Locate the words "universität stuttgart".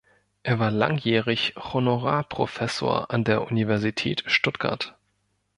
3.47-4.97